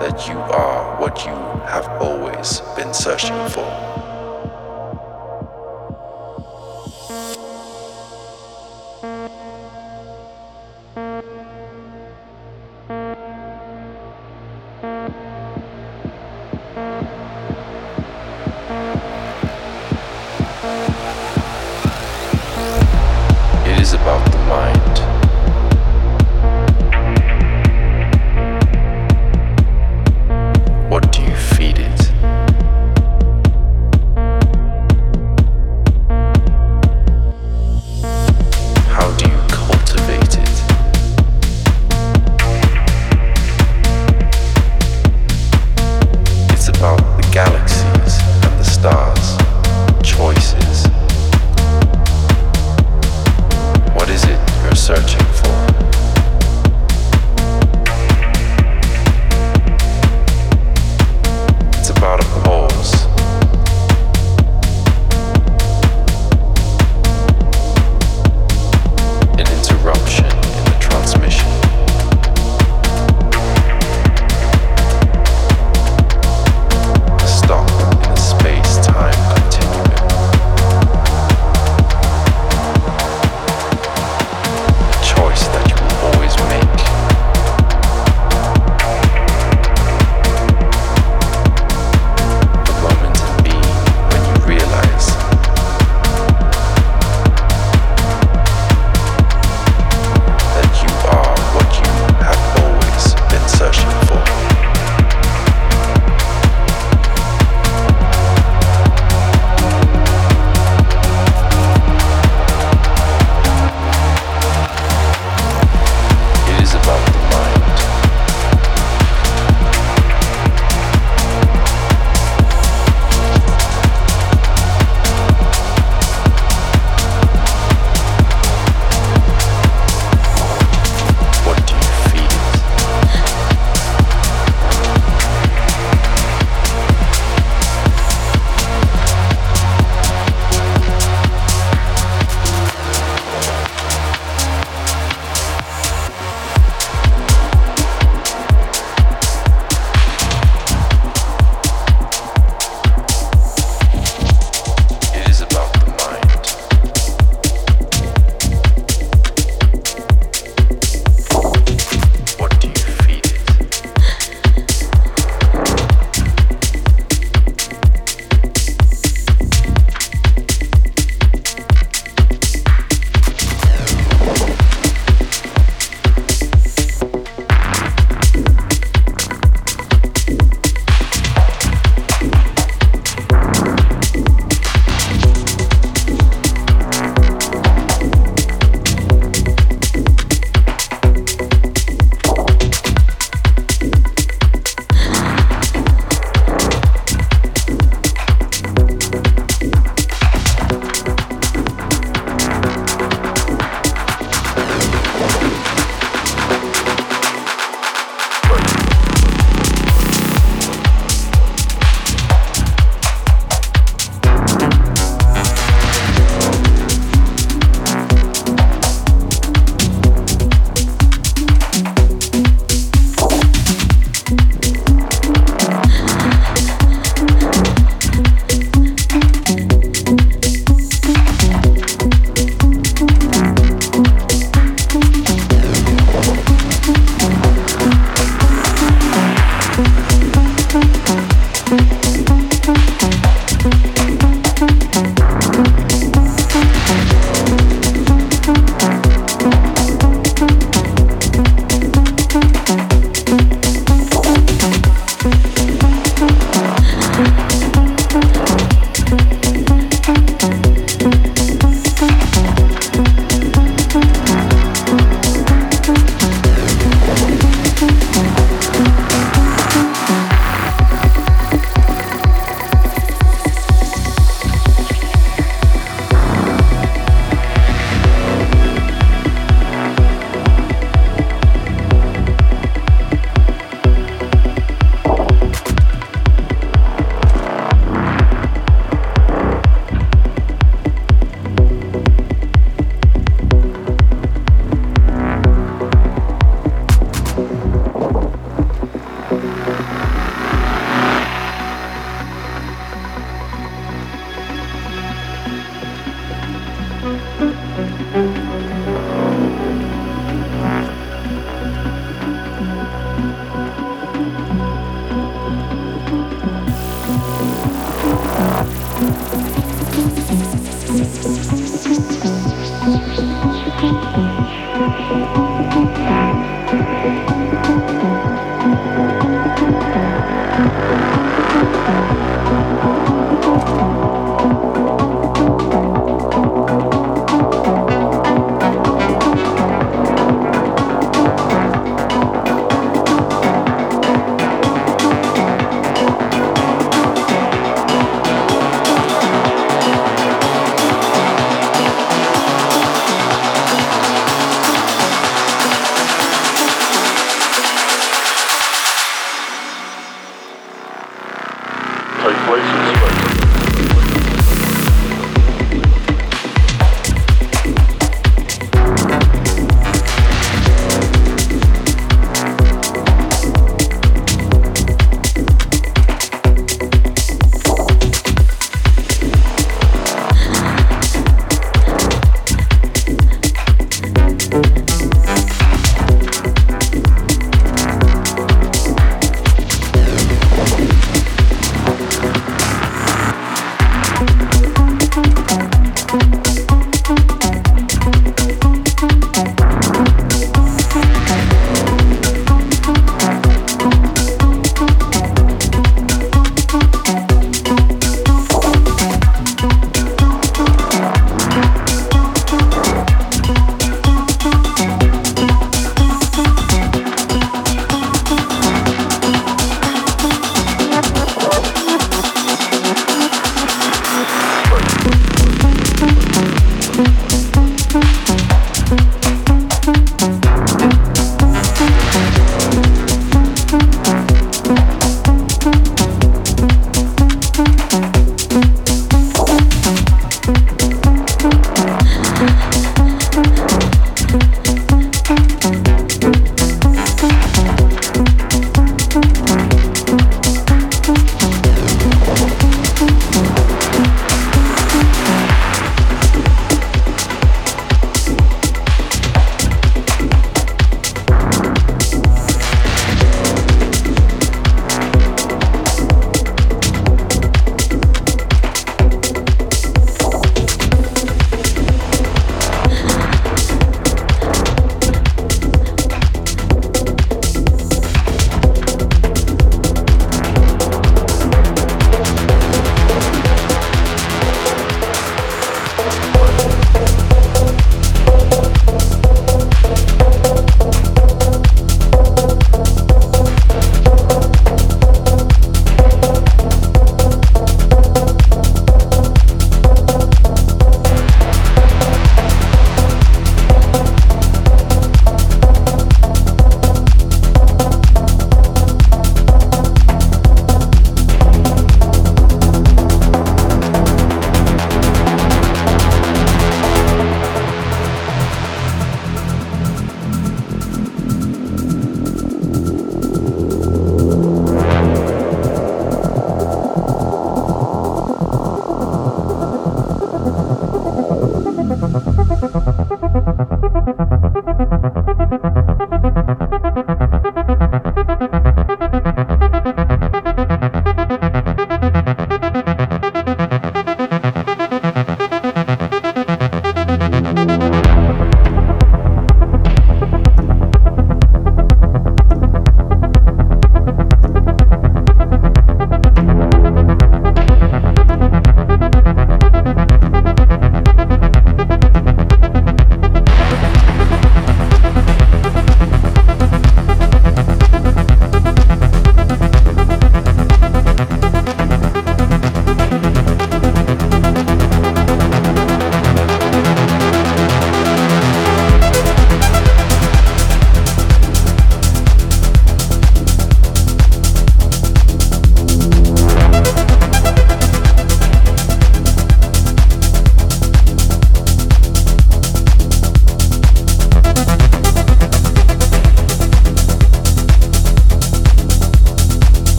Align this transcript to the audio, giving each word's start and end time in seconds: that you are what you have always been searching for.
that 0.00 0.26
you 0.28 0.38
are 0.38 1.00
what 1.00 1.24
you 1.24 1.32
have 1.66 1.86
always 2.02 2.60
been 2.76 2.92
searching 2.92 3.48
for. 3.48 3.93